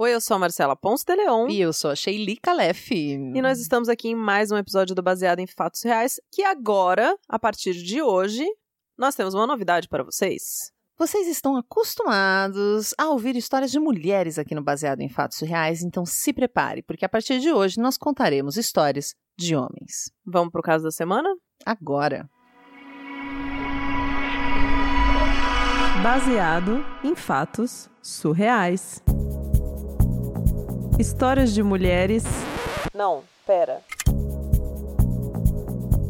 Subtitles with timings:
[0.00, 1.48] Oi, eu sou a Marcela Ponce de Leon.
[1.48, 2.92] E eu sou a Sheili Calef.
[2.92, 7.18] E nós estamos aqui em mais um episódio do Baseado em Fatos Reais, que agora,
[7.28, 8.46] a partir de hoje,
[8.96, 10.70] nós temos uma novidade para vocês.
[10.96, 16.06] Vocês estão acostumados a ouvir histórias de mulheres aqui no Baseado em Fatos Reais, então
[16.06, 20.12] se prepare, porque a partir de hoje nós contaremos histórias de homens.
[20.24, 21.28] Vamos pro caso da semana?
[21.66, 22.30] Agora.
[26.04, 29.02] Baseado em fatos surreais.
[30.98, 32.24] Histórias de mulheres.
[32.92, 33.82] Não, pera.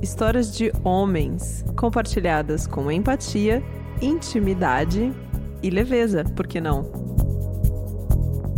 [0.01, 3.63] Histórias de homens compartilhadas com empatia,
[4.01, 5.13] intimidade
[5.63, 6.91] e leveza, por que não?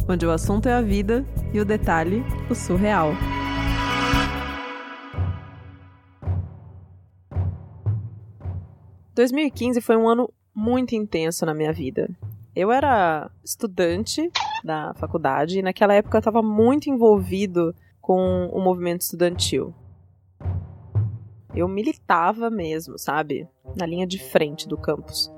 [0.08, 3.10] Onde o assunto é a vida e o detalhe, o surreal.
[9.16, 12.08] ...2015 foi um ano muito intenso na minha vida.
[12.54, 14.30] Eu era estudante
[14.64, 19.74] da faculdade e naquela época eu estava muito envolvido com o movimento estudantil.
[21.54, 23.48] Eu militava mesmo, sabe?
[23.76, 25.30] Na linha de frente do campus.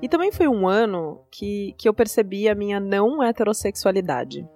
[0.00, 4.48] E também foi um ano que, que eu percebi a minha não heterossexualidade.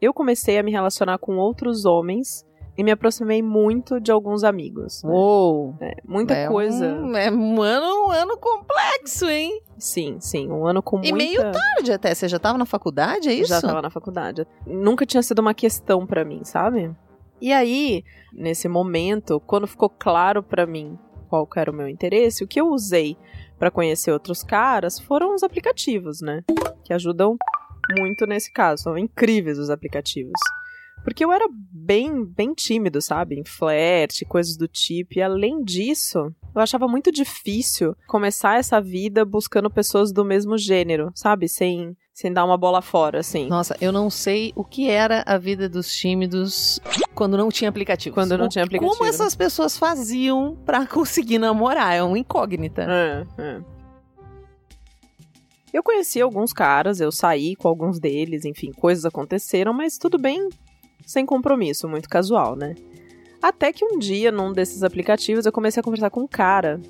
[0.00, 2.46] Eu comecei a me relacionar com outros homens
[2.82, 5.04] e me aproximei muito de alguns amigos.
[5.04, 5.10] Né?
[5.12, 5.76] Uou!
[5.80, 6.84] É, muita é coisa.
[6.84, 9.62] Um, é um ano, um ano complexo, hein?
[9.78, 11.24] Sim, sim, um ano com e muita...
[11.24, 13.50] E meio tarde até, você já estava na faculdade, é isso?
[13.50, 14.44] Já estava na faculdade.
[14.66, 16.92] Nunca tinha sido uma questão para mim, sabe?
[17.40, 18.02] E aí,
[18.32, 22.66] nesse momento, quando ficou claro para mim qual era o meu interesse, o que eu
[22.66, 23.16] usei
[23.60, 26.42] para conhecer outros caras foram os aplicativos, né?
[26.84, 27.36] Que ajudam
[27.96, 28.82] muito nesse caso.
[28.82, 30.32] São incríveis os aplicativos.
[31.04, 33.38] Porque eu era bem, bem tímido, sabe?
[33.38, 35.18] Em flerte, coisas do tipo.
[35.18, 41.10] E além disso, eu achava muito difícil começar essa vida buscando pessoas do mesmo gênero,
[41.14, 41.48] sabe?
[41.48, 43.48] Sem, sem dar uma bola fora, assim.
[43.48, 46.80] Nossa, eu não sei o que era a vida dos tímidos
[47.14, 48.14] quando não tinha aplicativo.
[48.14, 48.96] Quando não tinha aplicativo.
[48.96, 51.94] Como essas pessoas faziam para conseguir namorar?
[51.94, 52.86] É uma incógnita.
[52.88, 53.60] É, é.
[55.72, 60.50] Eu conheci alguns caras, eu saí com alguns deles, enfim, coisas aconteceram, mas tudo bem
[61.06, 62.74] sem compromisso, muito casual, né?
[63.42, 66.80] Até que um dia, num desses aplicativos, eu comecei a conversar com um cara.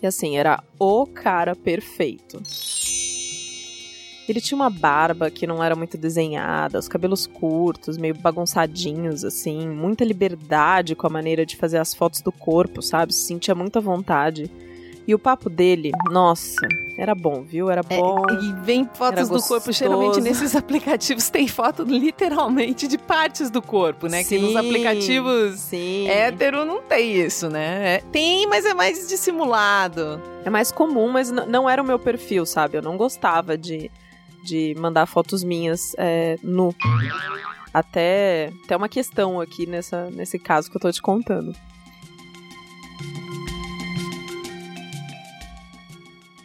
[0.00, 2.40] E assim, era o cara perfeito.
[4.28, 9.68] Ele tinha uma barba que não era muito desenhada, os cabelos curtos, meio bagunçadinhos, assim,
[9.68, 13.14] muita liberdade com a maneira de fazer as fotos do corpo, sabe?
[13.14, 14.50] Se sentia muita vontade.
[15.06, 16.66] E o papo dele, nossa,
[16.98, 17.70] era bom, viu?
[17.70, 18.24] Era bom.
[18.28, 19.70] É, e vem fotos do corpo.
[19.70, 24.24] Geralmente nesses aplicativos tem foto literalmente de partes do corpo, né?
[24.24, 26.08] Sim, que nos aplicativos sim.
[26.08, 27.96] hétero não tem isso, né?
[27.96, 30.20] É, tem, mas é mais dissimulado.
[30.44, 32.76] É mais comum, mas não era o meu perfil, sabe?
[32.76, 33.88] Eu não gostava de,
[34.42, 36.74] de mandar fotos minhas é, nu.
[37.72, 41.54] Até, até uma questão aqui nessa, nesse caso que eu tô te contando.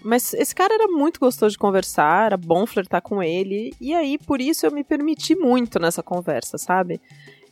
[0.03, 4.17] Mas esse cara era muito gostoso de conversar, era bom flertar com ele, e aí
[4.17, 6.99] por isso eu me permiti muito nessa conversa, sabe?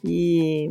[0.03, 0.69] E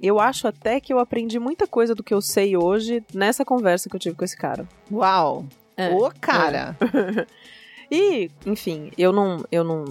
[0.00, 3.88] eu acho até que eu aprendi muita coisa do que eu sei hoje nessa conversa
[3.88, 4.68] que eu tive com esse cara.
[4.90, 5.46] Uau!
[5.76, 6.76] É, Ô, cara!
[6.80, 7.26] É.
[7.90, 9.84] E, enfim, eu não, eu não,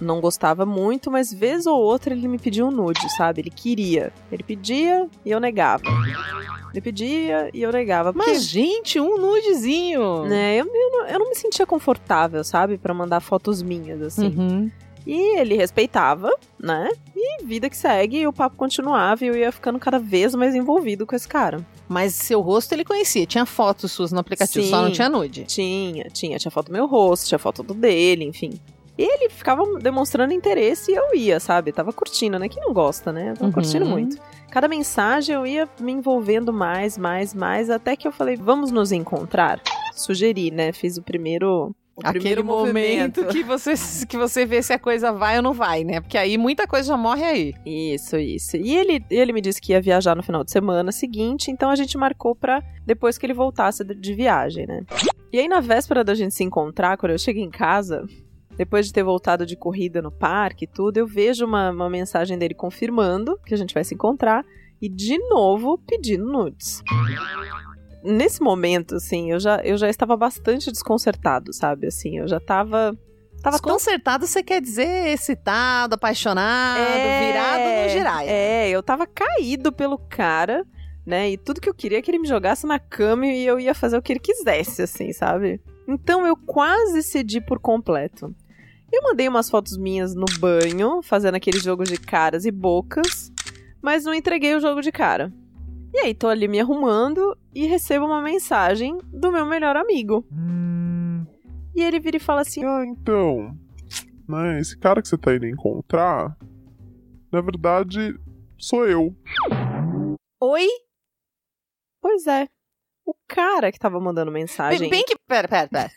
[0.00, 3.40] não gostava muito, mas vez ou outra ele me pediu um nude, sabe?
[3.40, 4.12] Ele queria.
[4.30, 5.82] Ele pedia e eu negava.
[6.72, 8.12] Ele pedia e eu negava.
[8.12, 10.24] Porque, mas, gente, um nudezinho!
[10.24, 12.78] Né, eu, eu, não, eu não me sentia confortável, sabe?
[12.78, 14.26] para mandar fotos minhas, assim.
[14.26, 14.70] Uhum.
[15.08, 16.30] E ele respeitava,
[16.60, 16.90] né?
[17.16, 20.54] E vida que segue, e o papo continuava e eu ia ficando cada vez mais
[20.54, 21.66] envolvido com esse cara.
[21.88, 25.44] Mas seu rosto ele conhecia, tinha fotos suas no aplicativo, Sim, só não tinha nude.
[25.44, 28.60] Tinha, tinha, tinha foto do meu rosto, tinha foto do dele, enfim.
[28.98, 31.72] E ele ficava demonstrando interesse e eu ia, sabe?
[31.72, 32.46] Tava curtindo, né?
[32.46, 33.32] Quem não gosta, né?
[33.32, 33.52] Tava uhum.
[33.52, 34.20] curtindo muito.
[34.50, 38.92] Cada mensagem eu ia me envolvendo mais, mais, mais, até que eu falei, vamos nos
[38.92, 39.62] encontrar.
[39.94, 40.70] Sugeri, né?
[40.72, 43.74] Fiz o primeiro o Aquele momento que você,
[44.06, 46.00] que você vê se a coisa vai ou não vai, né?
[46.00, 47.54] Porque aí muita coisa já morre aí.
[47.66, 48.56] Isso, isso.
[48.56, 51.74] E ele, ele me disse que ia viajar no final de semana seguinte, então a
[51.74, 54.84] gente marcou pra depois que ele voltasse de viagem, né?
[55.32, 58.06] E aí na véspera da gente se encontrar, quando eu cheguei em casa,
[58.56, 62.38] depois de ter voltado de corrida no parque e tudo, eu vejo uma, uma mensagem
[62.38, 64.44] dele confirmando que a gente vai se encontrar
[64.80, 66.80] e de novo pedindo nudes
[68.08, 71.86] nesse momento, assim, eu já, eu já estava bastante desconcertado, sabe?
[71.86, 72.96] Assim, eu já estava
[73.42, 78.30] Tava Desconcertado, você quer dizer excitado, apaixonado, é, virado no giraia.
[78.30, 80.66] É, eu tava caído pelo cara,
[81.06, 81.30] né?
[81.30, 83.74] E tudo que eu queria é que ele me jogasse na cama e eu ia
[83.74, 85.60] fazer o que ele quisesse, assim, sabe?
[85.86, 88.34] Então eu quase cedi por completo.
[88.92, 93.30] Eu mandei umas fotos minhas no banho, fazendo aquele jogo de caras e bocas,
[93.80, 95.32] mas não entreguei o jogo de cara.
[95.94, 100.24] E aí, tô ali me arrumando e recebo uma mensagem do meu melhor amigo.
[100.32, 101.26] Hum,
[101.74, 103.52] E ele vira e fala assim: ah, então.
[104.28, 106.36] Né, esse cara que você tá indo encontrar,
[107.32, 108.14] na verdade,
[108.58, 109.16] sou eu.
[110.40, 110.66] Oi?
[112.00, 112.46] Pois é.
[113.04, 114.78] O cara que tava mandando mensagem.
[114.80, 115.16] Bem, bem que.
[115.26, 115.90] Pera, pera, pera.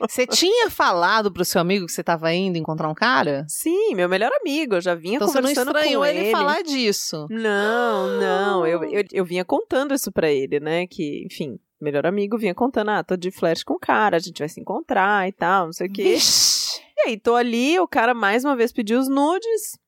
[0.00, 3.44] Você tinha falado pro seu amigo que você tava indo encontrar um cara?
[3.48, 4.76] Sim, meu melhor amigo.
[4.76, 7.26] Eu já vinha Então você não conversando estranhou com ele, ele falar disso.
[7.30, 8.66] Não, não.
[8.66, 10.86] Eu, eu, eu vinha contando isso pra ele, né?
[10.86, 14.38] Que, enfim, melhor amigo vinha contando: ah, tô de flash com o cara, a gente
[14.38, 16.02] vai se encontrar e tal, não sei o quê.
[16.02, 16.80] Vixe.
[16.96, 19.78] E aí, tô ali, o cara mais uma vez pediu os nudes.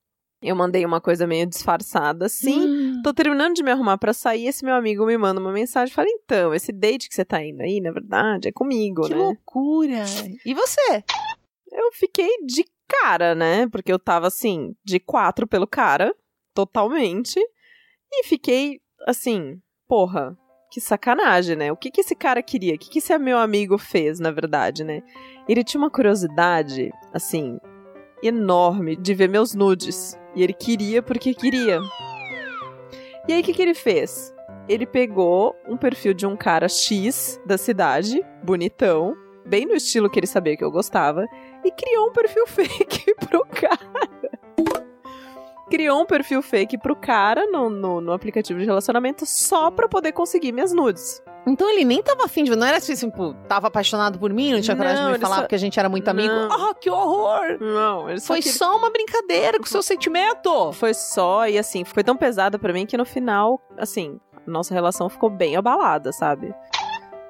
[0.42, 2.60] Eu mandei uma coisa meio disfarçada assim.
[2.66, 2.81] Hum.
[3.02, 5.94] Tô terminando de me arrumar pra sair, esse meu amigo me manda uma mensagem e
[5.94, 9.16] fala: então, esse date que você tá indo aí, na verdade, é comigo, Que né?
[9.16, 10.04] loucura.
[10.44, 11.04] E você?
[11.70, 13.66] Eu fiquei de cara, né?
[13.68, 16.14] Porque eu tava assim, de quatro pelo cara,
[16.54, 17.40] totalmente.
[18.12, 20.36] E fiquei assim, porra,
[20.70, 21.72] que sacanagem, né?
[21.72, 22.74] O que que esse cara queria?
[22.74, 25.02] O que que esse meu amigo fez, na verdade, né?
[25.48, 27.58] Ele tinha uma curiosidade, assim,
[28.22, 30.18] enorme de ver meus nudes.
[30.34, 31.80] E ele queria porque queria.
[33.28, 34.34] E aí, o que que ele fez?
[34.68, 39.16] Ele pegou um perfil de um cara X da cidade, bonitão,
[39.46, 41.26] bem no estilo que ele sabia que eu gostava,
[41.64, 44.41] e criou um perfil fake pro cara.
[45.72, 50.12] Criou um perfil fake pro cara no, no, no aplicativo de relacionamento só pra poder
[50.12, 51.22] conseguir minhas nudes.
[51.46, 52.54] Então ele nem tava afim de.
[52.54, 55.36] Não era assim, tipo, tava apaixonado por mim, não tinha coragem Não, de me falar
[55.36, 56.28] só- porque a gente era muito amigo.
[56.32, 56.70] Não.
[56.70, 57.56] Oh, que horror!
[57.58, 60.72] Não, ele só Foi queria- só uma brincadeira com seu sentimento.
[60.74, 65.08] Foi só, e assim, foi tão pesada pra mim que no final, assim, nossa relação
[65.08, 66.54] ficou bem abalada, sabe?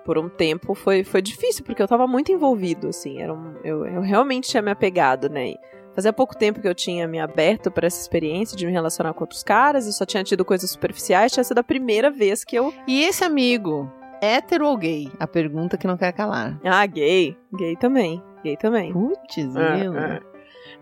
[0.04, 3.86] Por um tempo foi, foi difícil, porque eu tava muito envolvido, assim, era um, eu,
[3.86, 5.54] eu realmente tinha me apegado, né?
[5.94, 9.24] Fazia pouco tempo que eu tinha me aberto pra essa experiência de me relacionar com
[9.24, 12.72] outros caras, eu só tinha tido coisas superficiais, tinha sido a primeira vez que eu.
[12.86, 13.90] E esse amigo,
[14.22, 15.10] hétero ou gay?
[15.18, 16.58] A pergunta que não quer calar.
[16.64, 17.36] Ah, gay.
[17.54, 18.22] Gay também.
[18.42, 18.92] Gay também.
[18.92, 19.98] Putz, grilo.
[19.98, 20.20] é.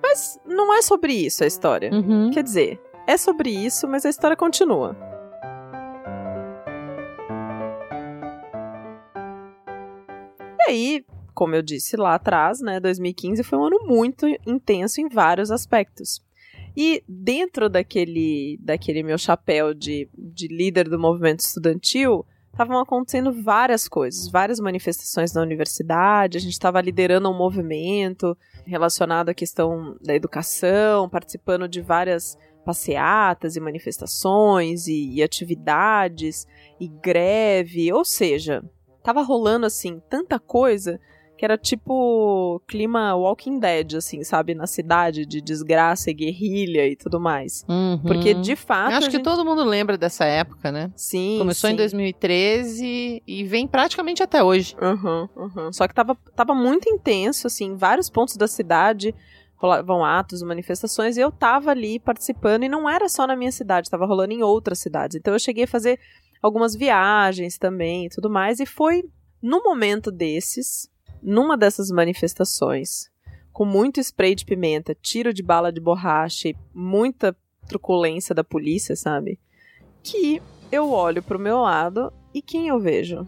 [0.03, 1.93] Mas não é sobre isso a história.
[1.93, 2.31] Uhum.
[2.31, 4.97] Quer dizer, é sobre isso, mas a história continua.
[10.59, 11.05] E aí,
[11.41, 16.23] como eu disse lá atrás, né, 2015 foi um ano muito intenso em vários aspectos.
[16.77, 23.89] E dentro daquele, daquele meu chapéu de, de líder do movimento estudantil, estavam acontecendo várias
[23.89, 30.15] coisas, várias manifestações na universidade, a gente estava liderando um movimento relacionado à questão da
[30.15, 36.47] educação, participando de várias passeatas e manifestações e, e atividades
[36.79, 38.63] e greve, ou seja,
[39.03, 41.01] tava rolando assim tanta coisa
[41.41, 46.95] que era tipo clima Walking Dead, assim, sabe, na cidade de desgraça e guerrilha e
[46.95, 47.65] tudo mais.
[47.67, 47.99] Uhum.
[48.03, 48.93] Porque de fato.
[48.93, 50.93] Acho a que gente- todo mundo lembra dessa época, né?
[50.95, 51.39] Sim.
[51.39, 51.77] Começou em sim.
[51.79, 54.77] 2013 e vem praticamente até hoje.
[54.83, 55.73] Uhum, uhum.
[55.73, 59.15] Só que tava, tava muito intenso, assim, em vários pontos da cidade
[59.57, 63.89] rolavam atos, manifestações, e eu tava ali participando, e não era só na minha cidade,
[63.89, 65.17] tava rolando em outras cidades.
[65.17, 65.99] Então eu cheguei a fazer
[66.43, 69.05] algumas viagens também e tudo mais, e foi
[69.43, 70.90] num momento desses,
[71.23, 73.11] numa dessas manifestações,
[73.53, 77.37] com muito spray de pimenta, tiro de bala de borracha e muita
[77.67, 79.39] truculência da polícia, sabe?
[80.03, 83.27] Que eu olho pro meu lado e quem eu vejo?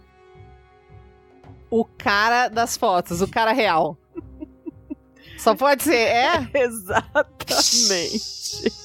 [1.71, 3.97] O cara das fotos, o cara real.
[5.39, 6.51] Só pode ser, é?
[6.55, 8.23] Exatamente.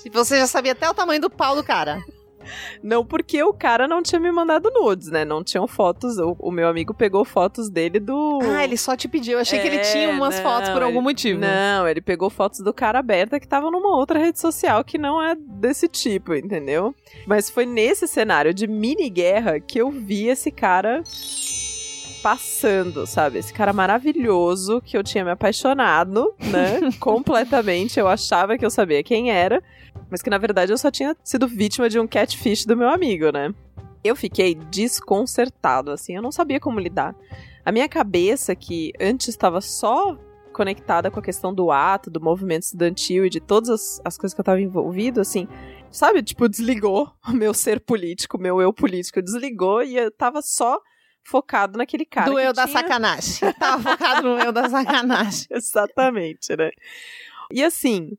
[0.06, 2.02] E você já sabia até o tamanho do pau do cara.
[2.84, 5.24] Não porque o cara não tinha me mandado nudes, né?
[5.26, 6.18] Não tinham fotos.
[6.18, 8.40] O, o meu amigo pegou fotos dele do.
[8.44, 9.34] Ah, ele só te pediu.
[9.34, 11.40] Eu achei que ele É, tinha umas não, fotos por algum ele- motivo.
[11.40, 15.22] Não, ele pegou fotos do cara aberta que tava numa outra rede social que não
[15.22, 16.94] é desse tipo, entendeu?
[17.26, 21.02] Mas foi nesse cenário de mini guerra que eu vi esse cara
[22.22, 23.40] passando, sabe?
[23.40, 26.80] Esse cara maravilhoso que eu tinha me apaixonado, né?
[27.00, 28.00] Completamente.
[28.00, 29.62] Eu achava que eu sabia quem era,
[30.10, 33.32] mas que na verdade eu só tinha sido vítima de um catfish do meu amigo,
[33.32, 33.54] né?
[34.04, 37.16] Eu fiquei desconcertado, assim, eu não sabia como lidar.
[37.66, 40.18] A minha cabeça, que antes estava só
[40.54, 44.34] conectada com a questão do ato, do movimento estudantil e de todas as, as coisas
[44.34, 45.48] que eu estava envolvido, assim,
[45.92, 46.24] sabe?
[46.24, 50.80] Tipo, desligou o meu ser político, o meu eu político, desligou e eu tava só
[51.24, 52.32] focado naquele cara.
[52.32, 53.54] do eu da tinha- sacanagem.
[53.60, 55.48] Tava focado no eu da sacanagem.
[55.52, 56.72] Exatamente, né?
[57.52, 58.18] E assim,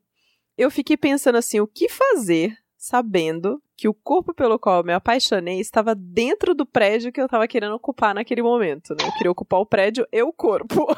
[0.59, 4.91] eu fiquei pensando assim, o que fazer sabendo que o corpo pelo qual eu me
[4.91, 9.07] apaixonei estava dentro do prédio que eu estava querendo ocupar naquele momento, né?
[9.07, 10.87] Eu queria ocupar o prédio e o corpo.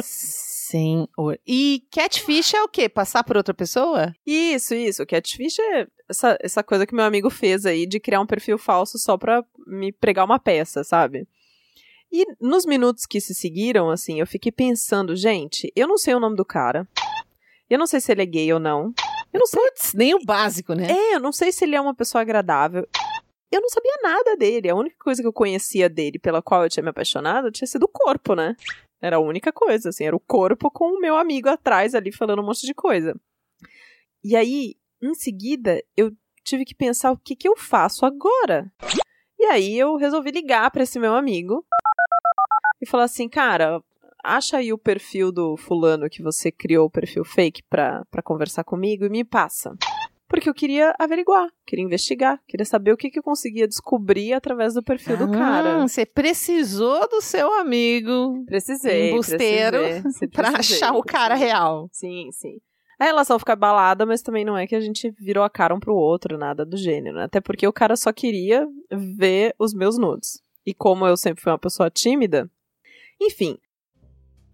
[0.00, 1.40] Senhor.
[1.44, 2.88] E catfish é o quê?
[2.88, 4.14] Passar por outra pessoa?
[4.24, 5.04] Isso, isso.
[5.04, 8.98] Catfish é essa, essa coisa que meu amigo fez aí de criar um perfil falso
[8.98, 11.26] só pra me pregar uma peça, sabe?
[12.12, 16.20] E nos minutos que se seguiram, assim, eu fiquei pensando, gente, eu não sei o
[16.20, 16.86] nome do cara.
[17.68, 18.92] Eu não sei se ele é gay ou não.
[19.32, 19.62] Eu não sei.
[19.94, 20.90] Nem o básico, né?
[20.90, 22.88] É, eu não sei se ele é uma pessoa agradável.
[23.50, 24.68] Eu não sabia nada dele.
[24.68, 27.84] A única coisa que eu conhecia dele, pela qual eu tinha me apaixonado, tinha sido
[27.84, 28.56] o corpo, né?
[29.00, 32.40] Era a única coisa, assim, era o corpo com o meu amigo atrás ali falando
[32.40, 33.14] um monte de coisa.
[34.24, 38.70] E aí, em seguida, eu tive que pensar o que, que eu faço agora.
[39.38, 41.64] E aí eu resolvi ligar para esse meu amigo
[42.80, 43.80] e falar assim, cara,
[44.36, 48.64] acha aí o perfil do fulano que você criou o perfil fake pra, pra conversar
[48.64, 49.76] comigo e me passa.
[50.28, 54.74] Porque eu queria averiguar, queria investigar, queria saber o que, que eu conseguia descobrir através
[54.74, 55.80] do perfil do cara.
[55.88, 59.10] Você precisou do seu amigo Precisei.
[59.10, 61.88] embusteiro precisei, achar o cara real.
[61.90, 62.58] Sim, sim.
[63.00, 65.80] A relação fica balada, mas também não é que a gente virou a cara um
[65.80, 67.16] pro outro, nada do gênero.
[67.16, 67.24] né?
[67.24, 70.42] Até porque o cara só queria ver os meus nudes.
[70.66, 72.50] E como eu sempre fui uma pessoa tímida,
[73.20, 73.56] enfim.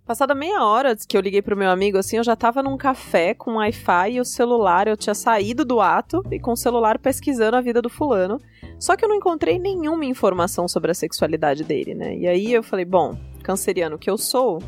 [0.07, 3.33] Passada meia hora que eu liguei pro meu amigo, assim, eu já tava num café
[3.33, 7.57] com Wi-Fi e o celular, eu tinha saído do ato e com o celular pesquisando
[7.57, 8.39] a vida do fulano.
[8.79, 12.19] Só que eu não encontrei nenhuma informação sobre a sexualidade dele, né?
[12.19, 14.59] E aí eu falei, bom, canceriano que eu sou,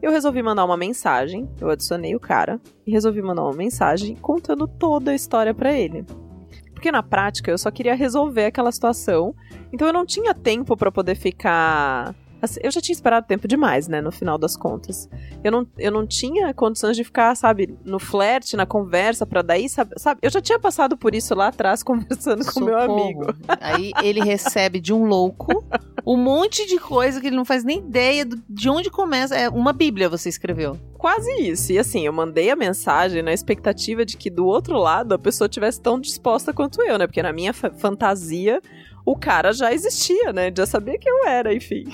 [0.00, 4.68] eu resolvi mandar uma mensagem, eu adicionei o cara e resolvi mandar uma mensagem contando
[4.68, 6.06] toda a história pra ele.
[6.72, 9.34] Porque na prática eu só queria resolver aquela situação,
[9.72, 13.88] então eu não tinha tempo pra poder ficar Assim, eu já tinha esperado tempo demais,
[13.88, 15.08] né, no final das contas.
[15.42, 19.68] Eu não, eu não tinha condições de ficar, sabe, no flerte, na conversa, pra daí,
[19.68, 20.20] sabe, sabe?
[20.22, 23.00] Eu já tinha passado por isso lá atrás, conversando com meu Socorro.
[23.02, 23.26] amigo.
[23.60, 25.64] Aí ele recebe de um louco
[26.06, 29.34] um monte de coisa que ele não faz nem ideia de onde começa.
[29.34, 30.78] É uma bíblia você escreveu.
[30.96, 31.72] Quase isso.
[31.72, 35.48] E assim, eu mandei a mensagem na expectativa de que do outro lado a pessoa
[35.48, 37.06] tivesse tão disposta quanto eu, né?
[37.08, 38.60] Porque na minha fa- fantasia
[39.06, 40.52] o cara já existia, né?
[40.54, 41.84] Já sabia que eu era, enfim.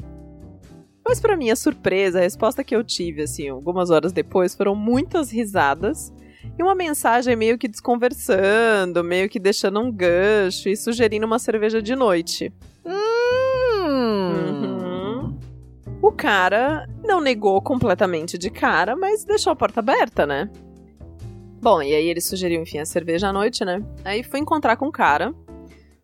[1.06, 5.30] Mas pra minha surpresa, a resposta que eu tive, assim, algumas horas depois, foram muitas
[5.30, 6.10] risadas
[6.58, 11.82] e uma mensagem meio que desconversando, meio que deixando um gancho e sugerindo uma cerveja
[11.82, 12.50] de noite.
[12.86, 14.32] Hum.
[14.32, 15.38] Uhum.
[16.00, 20.48] O cara não negou completamente de cara, mas deixou a porta aberta, né?
[21.60, 23.80] Bom, e aí ele sugeriu, enfim, a cerveja à noite, né?
[24.04, 25.32] Aí fui encontrar com o cara,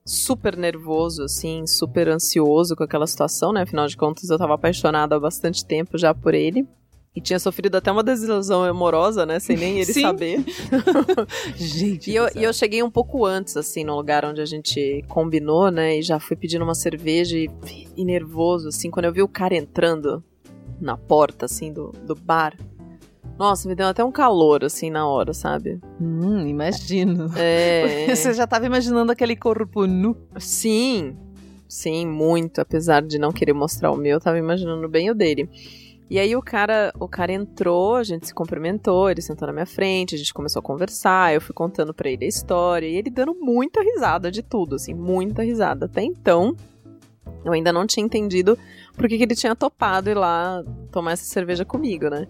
[0.08, 3.62] super nervoso, assim, super ansioso com aquela situação, né?
[3.62, 6.66] Afinal de contas, eu tava apaixonada há bastante tempo já por ele.
[7.14, 9.38] E tinha sofrido até uma desilusão amorosa, né?
[9.38, 10.02] Sem nem ele Sim.
[10.02, 10.44] saber.
[11.56, 12.10] Gente.
[12.10, 15.70] E eu, e eu cheguei um pouco antes, assim, no lugar onde a gente combinou,
[15.70, 15.98] né?
[15.98, 17.50] E já fui pedindo uma cerveja e,
[17.96, 20.22] e nervoso, assim, quando eu vi o cara entrando
[20.80, 22.56] na porta, assim, do, do bar.
[23.38, 25.80] Nossa, me deu até um calor, assim, na hora, sabe?
[26.00, 27.30] Hum, imagino.
[27.36, 28.06] É.
[28.14, 30.16] Você já tava imaginando aquele corpo nu.
[30.38, 31.16] Sim,
[31.68, 32.60] sim, muito.
[32.60, 35.48] Apesar de não querer mostrar o meu, eu tava imaginando bem o dele.
[36.10, 39.66] E aí o cara, o cara entrou, a gente se cumprimentou, ele sentou na minha
[39.66, 43.10] frente, a gente começou a conversar, eu fui contando pra ele a história, e ele
[43.10, 45.84] dando muita risada de tudo, assim, muita risada.
[45.84, 46.56] Até então,
[47.44, 48.58] eu ainda não tinha entendido
[48.96, 52.26] por que, que ele tinha topado ir lá tomar essa cerveja comigo, né?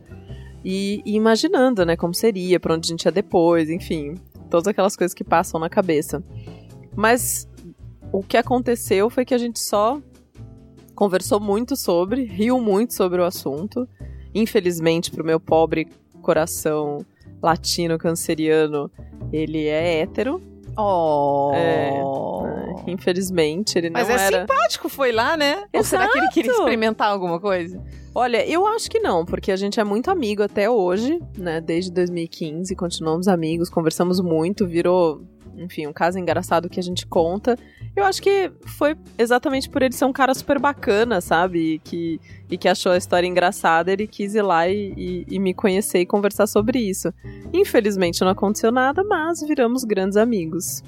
[0.70, 4.16] E, imaginando, né, como seria, pra onde a gente ia depois, enfim,
[4.50, 6.22] todas aquelas coisas que passam na cabeça.
[6.94, 7.48] Mas
[8.12, 9.98] o que aconteceu foi que a gente só
[10.94, 13.88] conversou muito sobre, riu muito sobre o assunto.
[14.34, 15.88] Infelizmente, pro meu pobre
[16.20, 16.98] coração
[17.40, 18.90] latino canceriano,
[19.32, 20.38] ele é hétero.
[20.78, 21.52] Oh.
[21.54, 22.90] É.
[22.90, 24.40] Infelizmente, ele não Mas é era.
[24.40, 25.64] simpático, foi lá, né?
[25.72, 26.62] Ou será que ele queria Exato.
[26.62, 27.82] experimentar alguma coisa?
[28.14, 31.60] Olha, eu acho que não, porque a gente é muito amigo até hoje, né?
[31.60, 35.22] Desde 2015, continuamos amigos, conversamos muito, virou,
[35.58, 37.56] enfim, um caso engraçado que a gente conta.
[37.96, 41.74] Eu acho que foi exatamente por ele ser um cara super bacana, sabe?
[41.74, 45.38] E que, e que achou a história engraçada, ele quis ir lá e, e- e
[45.38, 47.12] me conhecer e conversar sobre isso.
[47.52, 50.82] Infelizmente não aconteceu nada, mas viramos grandes amigos.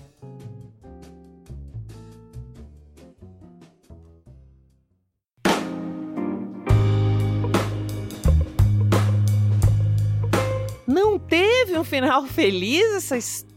[10.86, 13.50] Não teve um final feliz essa história,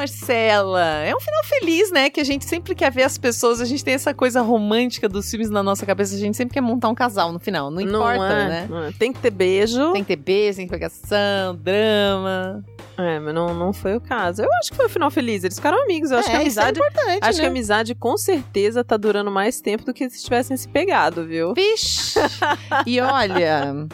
[0.00, 1.04] Marcela?
[1.04, 2.08] É um final feliz, né?
[2.08, 5.30] Que a gente sempre quer ver as pessoas, a gente tem essa coisa romântica dos
[5.30, 8.24] filmes na nossa cabeça, a gente sempre quer montar um casal no final, não importa,
[8.24, 8.66] é, né?
[8.68, 8.92] não é.
[8.92, 9.92] Tem que ter beijo.
[9.92, 12.64] Tem que ter beijo, tem que ter pegação, drama.
[12.96, 14.42] É, mas não, não foi o caso.
[14.42, 15.42] Eu acho que foi o final feliz.
[15.42, 16.10] Eles ficaram amigos.
[16.10, 16.78] Eu acho é, que a isso é amizade.
[16.78, 17.40] importante, acho né?
[17.40, 21.26] que a amizade com certeza tá durando mais tempo do que se tivessem se pegado,
[21.26, 21.54] viu?
[21.54, 22.18] Vixe!
[22.86, 23.86] e olha,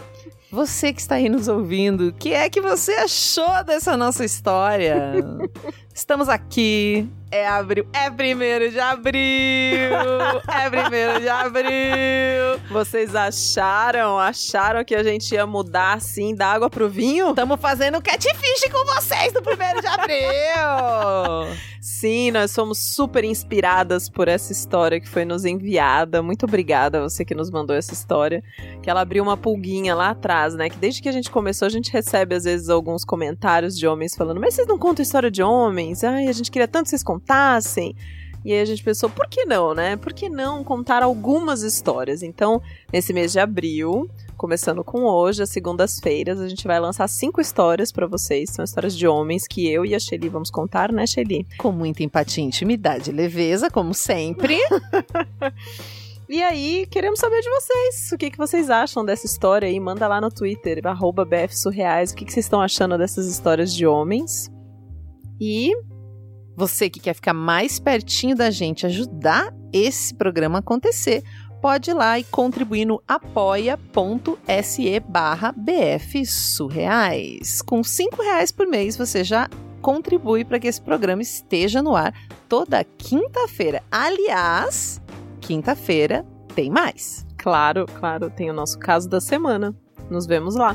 [0.51, 5.13] você que está aí nos ouvindo, o que é que você achou dessa nossa história?
[5.93, 7.09] Estamos aqui.
[7.31, 7.87] É abril.
[7.93, 9.17] É primeiro de abril!
[10.47, 12.61] É primeiro de abril!
[12.71, 14.19] Vocês acharam?
[14.19, 17.31] Acharam que a gente ia mudar assim da água pro vinho?
[17.31, 21.26] Estamos fazendo catfish com vocês no primeiro de abril!
[22.07, 26.23] Sim, nós somos super inspiradas por essa história que foi nos enviada.
[26.23, 28.45] Muito obrigada a você que nos mandou essa história.
[28.81, 30.71] Que ela abriu uma pulguinha lá atrás, né?
[30.71, 34.15] Que desde que a gente começou, a gente recebe às vezes alguns comentários de homens
[34.15, 36.05] falando: Mas vocês não contam história de homens?
[36.05, 37.97] Ai, a gente queria tanto que vocês contassem.
[38.45, 39.97] E aí a gente pensou, por que não, né?
[39.97, 42.23] Por que não contar algumas histórias?
[42.23, 44.09] Então, nesse mês de abril,
[44.47, 48.51] começando com hoje, as segundas-feiras, a gente vai lançar cinco histórias para vocês.
[48.51, 51.45] São histórias de homens que eu e a Shelly vamos contar, né, Shelly?
[51.59, 54.57] Com muita empatia, intimidade e leveza, como sempre.
[56.29, 58.11] E aí, queremos saber de vocês.
[58.13, 59.79] O que, que vocês acham dessa história aí?
[59.79, 62.11] Manda lá no Twitter, arroba BFSurreais.
[62.11, 64.51] O que, que vocês estão achando dessas histórias de homens?
[65.41, 65.71] E
[66.57, 71.23] Você que quer ficar mais pertinho da gente, ajudar esse programa a acontecer,
[71.61, 76.73] pode ir lá e contribuir no apoia.se barra bfsurreais.
[77.63, 79.49] Com cinco reais por mês você já
[79.81, 82.13] contribui para que esse programa esteja no ar
[82.49, 83.83] toda quinta-feira.
[83.91, 85.01] Aliás,
[85.41, 87.25] quinta-feira tem mais.
[87.37, 89.75] claro, claro, tem o nosso caso da semana.
[90.11, 90.75] Nos vemos lá.